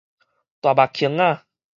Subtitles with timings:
[0.03, 0.15] 大目框仔